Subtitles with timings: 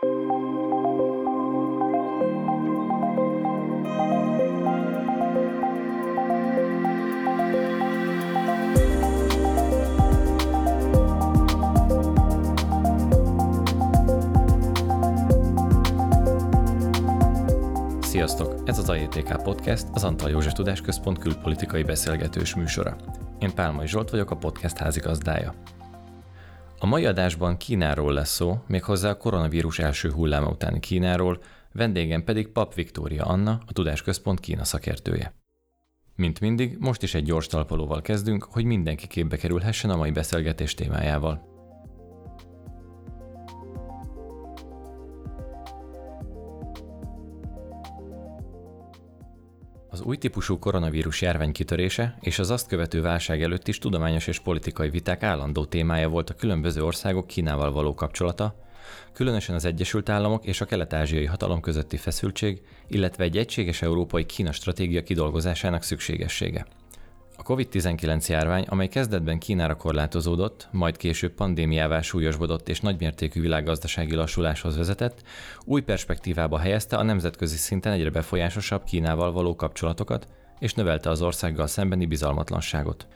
[0.00, 0.24] Sziasztok!
[18.64, 22.96] Ez az AJTK Podcast, az Antal József Tudásközpont külpolitikai beszélgetős műsora.
[23.38, 25.54] Én Pálmai Zsolt vagyok, a podcast házigazdája.
[26.86, 32.48] A mai adásban Kínáról lesz szó, méghozzá a koronavírus első hulláma utáni Kínáról, vendégem pedig
[32.48, 35.34] Pap Viktória Anna, a Tudásközpont Kína szakértője.
[36.16, 40.74] Mint mindig, most is egy gyors talpalóval kezdünk, hogy mindenki képbe kerülhessen a mai beszélgetés
[40.74, 41.55] témájával.
[49.96, 54.38] Az új típusú koronavírus járvány kitörése és az azt követő válság előtt is tudományos és
[54.38, 58.54] politikai viták állandó témája volt a különböző országok Kínával való kapcsolata,
[59.12, 64.52] különösen az Egyesült Államok és a kelet-ázsiai hatalom közötti feszültség, illetve egy egységes európai Kína
[64.52, 66.66] stratégia kidolgozásának szükségessége.
[67.48, 74.76] A COVID-19 járvány, amely kezdetben Kínára korlátozódott, majd később pandémiává súlyosbodott és nagymértékű világgazdasági lassuláshoz
[74.76, 75.22] vezetett,
[75.64, 81.66] új perspektívába helyezte a nemzetközi szinten egyre befolyásosabb Kínával való kapcsolatokat, és növelte az országgal
[81.66, 83.06] szembeni bizalmatlanságot.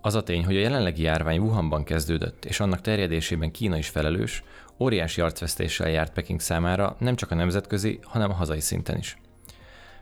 [0.00, 4.42] Az a tény, hogy a jelenlegi járvány Wuhanban kezdődött, és annak terjedésében Kína is felelős,
[4.78, 9.16] óriási arcvesztéssel járt Peking számára nem csak a nemzetközi, hanem a hazai szinten is.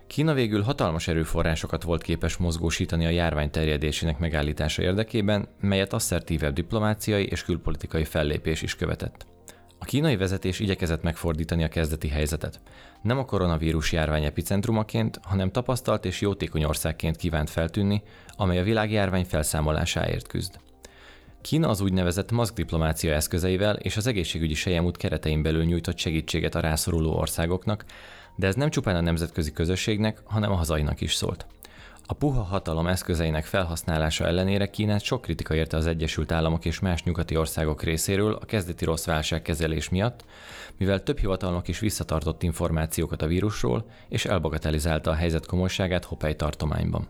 [0.06, 7.26] Kína végül hatalmas erőforrásokat volt képes mozgósítani a járvány terjedésének megállítása érdekében, melyet asszertívebb diplomáciai
[7.26, 9.27] és külpolitikai fellépés is követett.
[9.78, 12.60] A kínai vezetés igyekezett megfordítani a kezdeti helyzetet.
[13.02, 18.02] Nem a koronavírus járvány epicentrumaként, hanem tapasztalt és jótékony országként kívánt feltűnni,
[18.36, 20.58] amely a világjárvány felszámolásáért küzd.
[21.40, 27.16] Kína az úgynevezett maszkdiplomácia eszközeivel és az egészségügyi sejemút keretein belül nyújtott segítséget a rászoruló
[27.16, 27.84] országoknak,
[28.37, 31.47] de ez nem csupán a nemzetközi közösségnek, hanem a hazainak is szólt.
[32.09, 37.02] A puha hatalom eszközeinek felhasználása ellenére Kínát sok kritika érte az Egyesült Államok és más
[37.02, 40.25] nyugati országok részéről a kezdeti rossz válságkezelés miatt,
[40.79, 47.08] mivel több hivatalnok is visszatartott információkat a vírusról, és elbagatelizálta a helyzet komolyságát Hopei tartományban.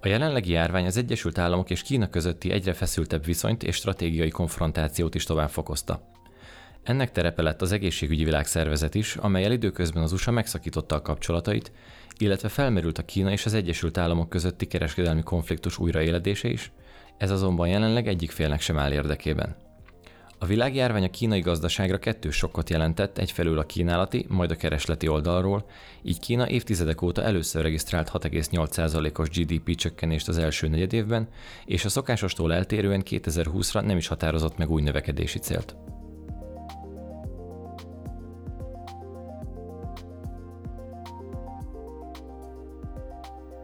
[0.00, 5.14] A jelenlegi járvány az Egyesült Államok és Kína közötti egyre feszültebb viszonyt és stratégiai konfrontációt
[5.14, 6.08] is tovább fokozta.
[6.82, 11.72] Ennek terepe lett az egészségügyi világszervezet is, amelyel időközben az USA megszakította a kapcsolatait,
[12.18, 16.72] illetve felmerült a Kína és az Egyesült Államok közötti kereskedelmi konfliktus újraéledése is,
[17.18, 19.56] ez azonban jelenleg egyik félnek sem áll érdekében.
[20.38, 25.64] A világjárvány a kínai gazdaságra kettős sokkot jelentett, egyfelől a kínálati, majd a keresleti oldalról,
[26.02, 31.28] így Kína évtizedek óta először regisztrált 6,8%-os GDP csökkenést az első negyedévben,
[31.64, 35.76] és a szokásostól eltérően 2020-ra nem is határozott meg új növekedési célt.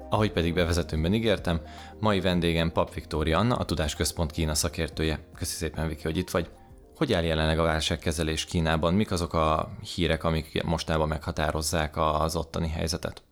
[0.09, 1.61] Ahogy pedig bevezetőmben ígértem,
[2.01, 5.29] mai vendégem Pap Viktória Anna, a Tudásközpont Kína szakértője.
[5.35, 6.51] Köszi szépen, Viki, hogy itt vagy.
[6.97, 8.95] Hogy áll jelenleg a válságkezelés Kínában?
[8.95, 13.23] Mik azok a hírek, amik mostában meghatározzák az ottani helyzetet?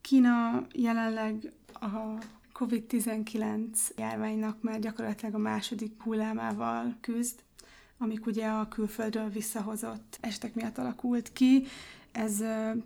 [0.00, 2.24] Kína jelenleg a
[2.58, 3.60] COVID-19
[3.96, 7.38] járványnak már gyakorlatilag a második hullámával küzd,
[8.02, 11.66] amik ugye a külföldről visszahozott estek miatt alakult ki.
[12.12, 12.42] Ez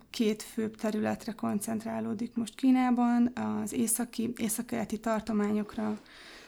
[0.09, 5.99] két főbb területre koncentrálódik most Kínában, az északi, északkeleti tartományokra,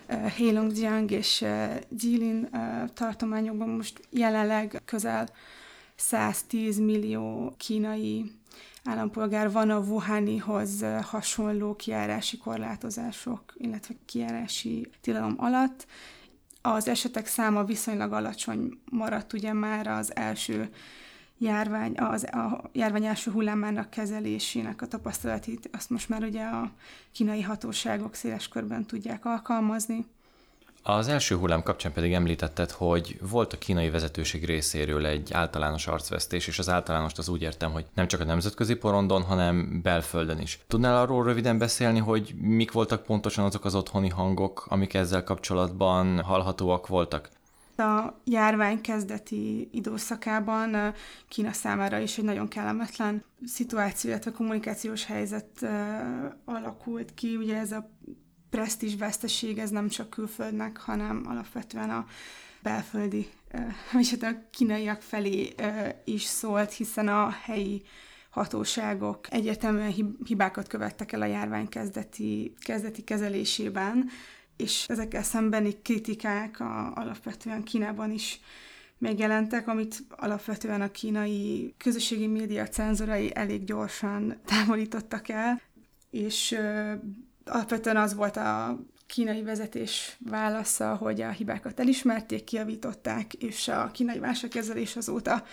[0.08, 1.46] Heilongjiang és
[1.90, 2.50] Jilin
[2.94, 5.30] tartományokban most jelenleg közel
[5.96, 8.32] 110 millió kínai
[8.84, 15.88] állampolgár van a Wuhanihoz hasonló kiárási korlátozások, illetve kiárási tilalom alatt.
[16.74, 20.70] Az esetek száma viszonylag alacsony maradt ugye már az első
[21.38, 26.72] járvány, az, a járvány első hullámának kezelésének a tapasztalatit, azt most már ugye a
[27.12, 30.06] kínai hatóságok széles körben tudják alkalmazni.
[30.84, 36.48] Az első hullám kapcsán pedig említetted, hogy volt a kínai vezetőség részéről egy általános arcvesztés,
[36.48, 40.60] és az általánost az úgy értem, hogy nem csak a nemzetközi porondon, hanem belföldön is.
[40.68, 46.22] Tudnál arról röviden beszélni, hogy mik voltak pontosan azok az otthoni hangok, amik ezzel kapcsolatban
[46.22, 47.30] hallhatóak voltak?
[47.78, 50.94] A járvány kezdeti időszakában
[51.28, 55.66] Kína számára is egy nagyon kellemetlen szituáció, illetve kommunikációs helyzet
[56.46, 57.36] alakult ki.
[57.36, 57.90] Ugye ez a
[58.50, 62.08] presztízs veszteség, ez nem csak külföldnek, hanem alapvetően a
[62.62, 63.30] belföldi,
[63.92, 65.56] vagy hát a kínaiak felé
[66.04, 67.82] is szólt, hiszen a helyi
[68.30, 69.94] hatóságok egyértelműen
[70.26, 74.10] hibákat követtek el a járvány kezdeti, kezdeti kezelésében,
[74.58, 78.40] és ezekkel szembeni kritikák a, alapvetően Kínában is
[78.98, 85.62] megjelentek, amit alapvetően a kínai közösségi média cenzorai elég gyorsan távolítottak el,
[86.10, 86.58] és
[87.50, 94.20] alapvetően az volt a kínai vezetés válasza, hogy a hibákat elismerték, kiavították, és a kínai
[94.20, 95.44] válságkezelés azóta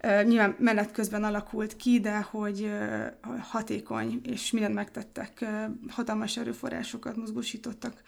[0.00, 2.70] Nyilván menet közben alakult ki, de hogy
[3.40, 5.44] hatékony, és mindent megtettek,
[5.88, 8.02] hatalmas erőforrásokat mozgósítottak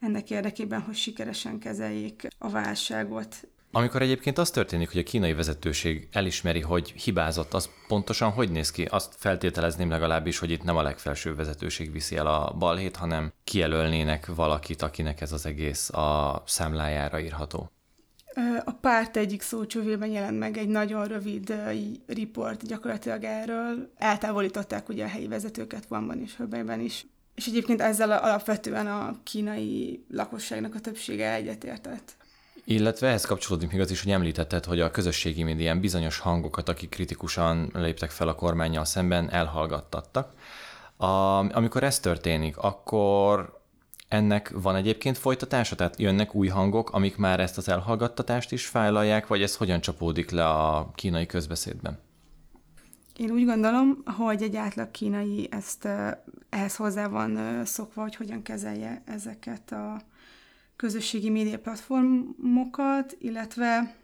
[0.00, 3.48] ennek érdekében, hogy sikeresen kezeljék a válságot.
[3.70, 8.70] Amikor egyébként az történik, hogy a kínai vezetőség elismeri, hogy hibázott, az pontosan hogy néz
[8.70, 8.84] ki?
[8.84, 14.26] Azt feltételezném legalábbis, hogy itt nem a legfelső vezetőség viszi el a balhét, hanem kijelölnének
[14.34, 17.70] valakit, akinek ez az egész a számlájára írható.
[18.64, 21.54] A párt egyik szócsövében jelent meg egy nagyon rövid
[22.06, 23.92] riport gyakorlatilag erről.
[23.96, 27.06] Eltávolították ugye a helyi vezetőket vanban és Höbeiben is.
[27.34, 32.16] És egyébként ezzel alapvetően a kínai lakosságnak a többsége egyetértett.
[32.70, 36.88] Illetve ehhez kapcsolódik még az is, hogy említetted, hogy a közösségi médián bizonyos hangokat, akik
[36.88, 40.32] kritikusan léptek fel a kormányjal szemben, elhallgattattak.
[40.96, 41.06] A,
[41.56, 43.60] amikor ez történik, akkor
[44.08, 45.76] ennek van egyébként folytatása?
[45.76, 50.30] Tehát jönnek új hangok, amik már ezt az elhallgattatást is fájlalják, vagy ez hogyan csapódik
[50.30, 51.98] le a kínai közbeszédben?
[53.16, 55.88] Én úgy gondolom, hogy egy átlag kínai ezt
[56.48, 60.00] ehhez hozzá van szokva, hogy hogyan kezelje ezeket a
[60.78, 63.94] közösségi média platformokat, illetve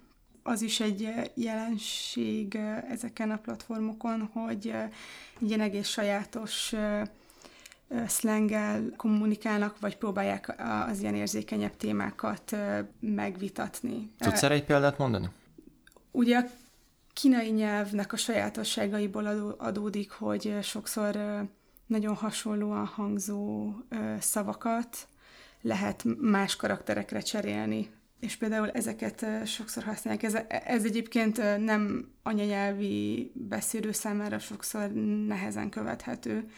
[0.42, 2.54] az is egy jelenség
[2.88, 4.74] ezeken a platformokon, hogy
[5.40, 6.74] egy ilyen egész sajátos
[8.06, 10.54] szlengel kommunikálnak, vagy próbálják
[10.88, 12.56] az ilyen érzékenyebb témákat
[13.00, 14.10] megvitatni.
[14.18, 15.28] Tudsz erre egy példát mondani?
[16.10, 16.44] Ugye a
[17.12, 19.26] kínai nyelvnek a sajátosságaiból
[19.58, 21.18] adódik, hogy sokszor
[21.86, 23.72] nagyon hasonlóan hangzó
[24.20, 25.08] szavakat
[25.64, 27.90] lehet más karakterekre cserélni.
[28.20, 30.22] És például ezeket sokszor használják.
[30.22, 34.90] Ez, ez egyébként nem anyanyelvi beszélő számára sokszor
[35.26, 36.48] nehezen követhető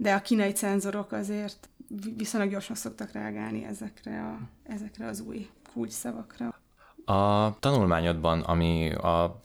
[0.00, 1.68] de a kínai cenzorok azért
[2.16, 4.38] viszonylag gyorsan szoktak reagálni ezekre, a,
[4.72, 6.60] ezekre az új kulcsszavakra.
[7.04, 9.42] A tanulmányodban, ami a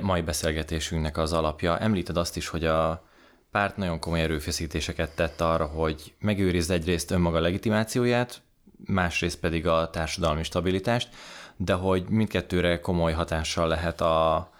[0.00, 3.06] mai beszélgetésünknek az alapja, említed azt is, hogy a
[3.52, 8.42] párt nagyon komoly erőfeszítéseket tett arra, hogy megőrizze egyrészt önmaga legitimációját,
[8.84, 11.08] másrészt pedig a társadalmi stabilitást,
[11.56, 14.50] de hogy mindkettőre komoly hatással lehet a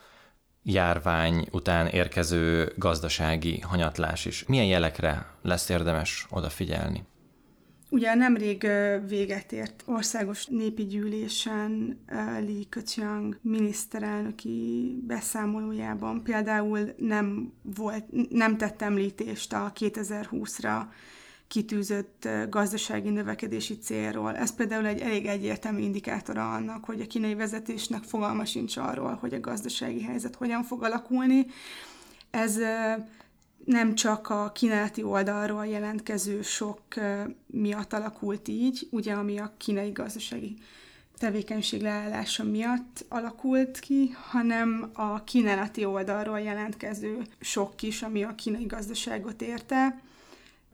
[0.62, 4.44] járvány után érkező gazdasági hanyatlás is.
[4.46, 7.04] Milyen jelekre lesz érdemes odafigyelni?
[7.92, 8.66] Ugye nemrég
[9.08, 11.98] véget ért országos népi gyűlésen
[12.46, 20.82] Li Keqiang miniszterelnöki beszámolójában például nem, volt, nem tett említést a 2020-ra
[21.48, 24.36] kitűzött gazdasági növekedési célról.
[24.36, 29.34] Ez például egy elég egyértelmű indikátora annak, hogy a kínai vezetésnek fogalma sincs arról, hogy
[29.34, 31.46] a gazdasági helyzet hogyan fog alakulni.
[32.30, 32.58] Ez
[33.64, 36.80] nem csak a kínálati oldalról jelentkező sok
[37.46, 40.56] miatt alakult így, ugye ami a kínai gazdasági
[41.18, 48.66] tevékenység leállása miatt alakult ki, hanem a kínálati oldalról jelentkező sok is, ami a kínai
[48.66, 50.00] gazdaságot érte.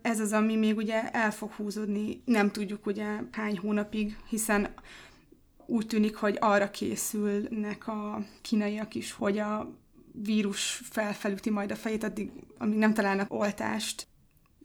[0.03, 4.69] Ez az, ami még ugye el fog húzódni, nem tudjuk ugye hány hónapig, hiszen
[5.67, 9.75] úgy tűnik, hogy arra készülnek a kínaiak is, hogy a
[10.23, 14.07] vírus felfelüti majd a fejét, addig, amíg nem találnak oltást,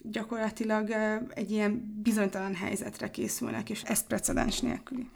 [0.04, 0.90] gyakorlatilag
[1.30, 5.10] egy ilyen bizonytalan helyzetre készülnek, és ez precedens nélküli.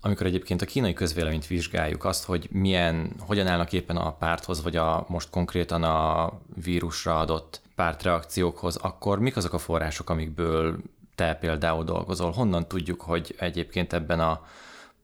[0.00, 4.76] Amikor egyébként a kínai közvéleményt vizsgáljuk, azt, hogy milyen, hogyan állnak éppen a párthoz, vagy
[4.76, 6.32] a most konkrétan a
[6.62, 10.76] vírusra adott pártreakciókhoz, akkor mik azok a források, amikből
[11.14, 12.30] te például dolgozol?
[12.30, 14.46] Honnan tudjuk, hogy egyébként ebben a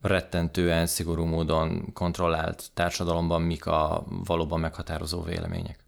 [0.00, 5.84] rettentően szigorú módon kontrollált társadalomban mik a valóban meghatározó vélemények?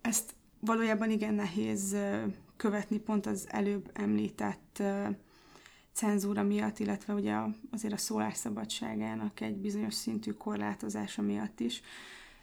[0.00, 1.96] Ezt valójában igen nehéz
[2.56, 4.82] követni pont az előbb említett
[5.92, 7.34] cenzúra miatt, illetve ugye
[7.70, 11.82] azért a szólásszabadságának egy bizonyos szintű korlátozása miatt is.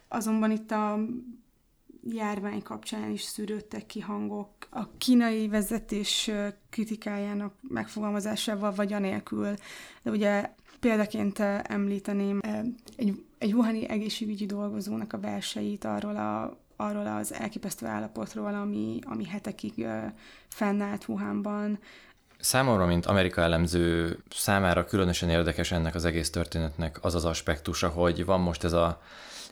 [0.08, 0.98] Azonban itt a
[2.04, 4.50] járvány kapcsán is szűrődtek ki hangok.
[4.70, 6.30] A kínai vezetés
[6.70, 9.54] kritikájának megfogalmazásával vagy anélkül,
[10.02, 12.40] de ugye példaként említeném
[12.96, 19.24] egy, egy wuhani egészségügyi dolgozónak a verseit arról a arról az elképesztő állapotról, ami, ami
[19.24, 19.86] hetekig
[20.48, 21.78] fennállt Wuhanban,
[22.40, 28.24] Számomra, mint Amerika elemző, számára különösen érdekes ennek az egész történetnek az az aspektusa, hogy
[28.24, 29.00] van most ez a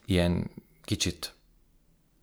[0.04, 0.50] ilyen
[0.85, 1.35] kicsit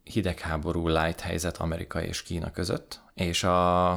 [0.03, 3.91] hidegháború light helyzet Amerika és Kína között, és a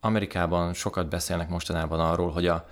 [0.00, 2.68] Amerikában sokat beszélnek mostanában arról, hogy a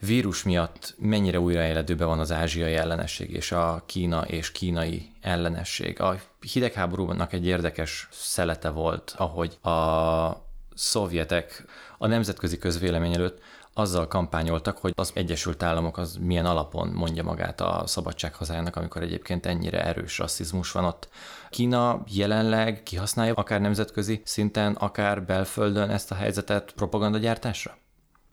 [0.00, 6.00] vírus miatt mennyire újraéledőbe van az ázsiai ellenesség és a Kína és kínai ellenesség.
[6.00, 6.16] A
[6.52, 11.64] hidegháborúnak egy érdekes szelete volt, ahogy a szovjetek
[11.98, 13.40] a nemzetközi közvélemény előtt
[13.72, 19.02] azzal kampányoltak, hogy az Egyesült Államok az milyen alapon mondja magát a szabadság hazájának, amikor
[19.02, 21.08] egyébként ennyire erős rasszizmus van ott.
[21.50, 27.78] Kína jelenleg kihasználja akár nemzetközi szinten, akár belföldön ezt a helyzetet propagandagyártásra?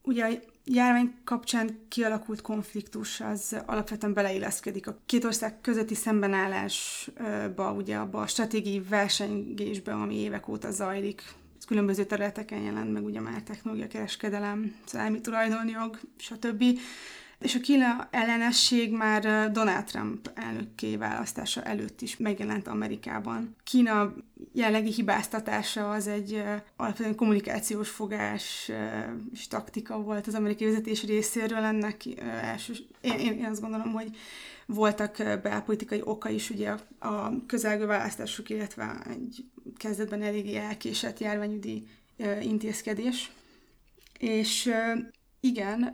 [0.01, 0.25] Ugye
[0.65, 8.27] járvány kapcsán kialakult konfliktus az alapvetően beleilleszkedik a két ország közötti szembenállásba, ugye abba a
[8.27, 11.23] stratégiai versengésbe, ami évek óta zajlik
[11.65, 16.63] különböző területeken jelent meg, ugye már technológia, kereskedelem, szellemi tulajdonjog, stb.
[17.43, 23.55] És a Kína ellenesség már Donald Trump elnökké választása előtt is megjelent Amerikában.
[23.63, 24.13] Kína
[24.53, 26.43] jelenlegi hibáztatása az egy
[26.75, 28.71] alapvetően kommunikációs fogás
[29.33, 32.03] és taktika volt az amerikai vezetés részéről ennek
[32.41, 34.17] első, én, én azt gondolom, hogy
[34.65, 39.45] voltak belpolitikai oka is, ugye a közelgő választások, illetve egy
[39.77, 41.87] kezdetben eléggé elkésett járványügyi
[42.41, 43.31] intézkedés.
[44.19, 44.73] És
[45.39, 45.93] igen,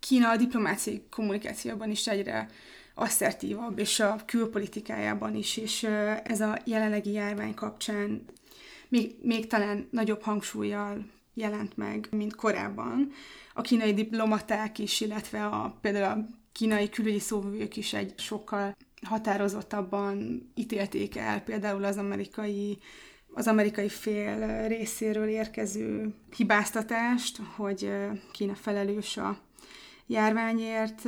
[0.00, 2.48] Kína a diplomáciai kommunikációban is egyre
[2.94, 5.82] asszertívabb, és a külpolitikájában is, és
[6.24, 8.24] ez a jelenlegi járvány kapcsán
[8.88, 13.10] még, még talán nagyobb hangsúlyjal jelent meg, mint korábban.
[13.54, 20.48] A kínai diplomaták is, illetve a, például a kínai külügyi szóvivők is egy sokkal határozottabban
[20.54, 22.78] ítélték el például az amerikai
[23.36, 27.90] az amerikai fél részéről érkező hibáztatást, hogy
[28.32, 29.38] Kína felelős a
[30.06, 31.02] járványért,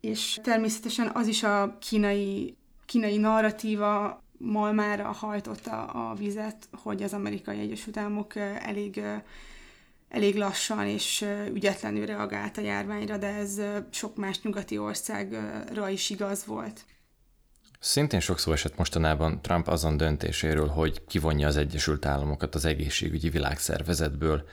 [0.00, 7.58] és természetesen az is a kínai, kínai narratíva malmára hajtotta a vizet, hogy az amerikai
[7.58, 9.02] Egyesült Államok elég
[10.12, 13.60] elég lassan és ügyetlenül reagált a járványra, de ez
[13.90, 16.84] sok más nyugati országra is igaz volt.
[17.78, 23.28] Szintén sok szó esett mostanában Trump azon döntéséről, hogy kivonja az Egyesült Államokat az egészségügyi
[23.28, 24.44] világszervezetből.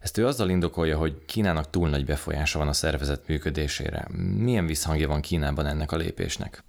[0.00, 4.06] Ezt ő azzal indokolja, hogy Kínának túl nagy befolyása van a szervezet működésére.
[4.36, 6.62] Milyen visszhangja van Kínában ennek a lépésnek?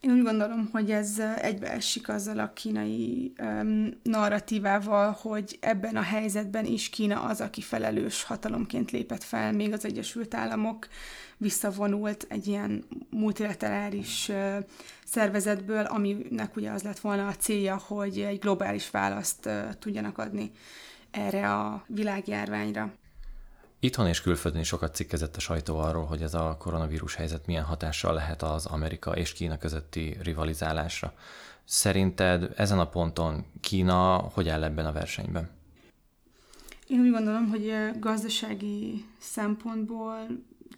[0.00, 6.64] Én úgy gondolom, hogy ez egybeesik azzal a kínai um, narratívával, hogy ebben a helyzetben
[6.64, 10.88] is Kína az, aki felelős hatalomként lépett fel, még az Egyesült Államok
[11.36, 14.56] visszavonult egy ilyen multilaterális uh,
[15.04, 20.50] szervezetből, aminek ugye az lett volna a célja, hogy egy globális választ uh, tudjanak adni
[21.10, 22.92] erre a világjárványra.
[23.80, 27.64] Itthon és külföldön is sokat cikkezett a sajtó arról, hogy ez a koronavírus helyzet milyen
[27.64, 31.14] hatással lehet az Amerika és Kína közötti rivalizálásra.
[31.64, 35.50] Szerinted ezen a ponton Kína hogy áll ebben a versenyben?
[36.86, 40.26] Én úgy gondolom, hogy gazdasági szempontból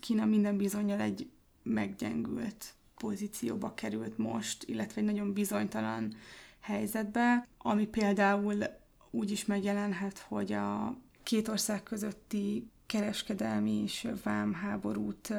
[0.00, 1.30] Kína minden bizonyal egy
[1.62, 6.14] meggyengült pozícióba került most, illetve egy nagyon bizonytalan
[6.60, 8.64] helyzetbe, ami például
[9.10, 15.32] úgy is megjelenhet, hogy a két ország közötti kereskedelmi és vámháborút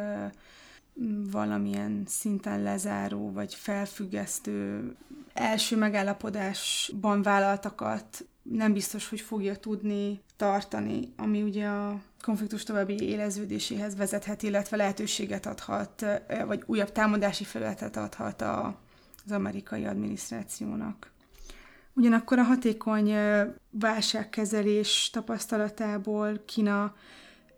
[1.32, 4.96] valamilyen szinten lezáró vagy felfüggesztő
[5.34, 13.96] első megállapodásban vállaltakat nem biztos, hogy fogja tudni tartani, ami ugye a konfliktus további éleződéséhez
[13.96, 16.06] vezethet, illetve lehetőséget adhat,
[16.46, 18.80] vagy újabb támadási felületet adhat a,
[19.26, 21.12] az amerikai adminisztrációnak.
[22.00, 23.14] Ugyanakkor a hatékony
[23.70, 26.94] válságkezelés tapasztalatából Kína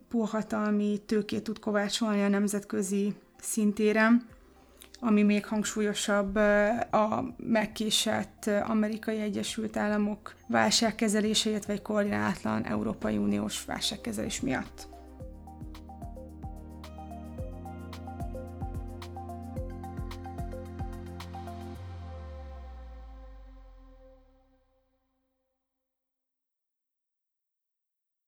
[0.09, 4.27] póhatalmi tőkét tud kovácsolni a nemzetközi szintéren,
[4.99, 6.35] ami még hangsúlyosabb
[6.91, 14.90] a megkésett amerikai Egyesült Államok válságkezelése, illetve egy koordinátlan Európai Uniós válságkezelés miatt.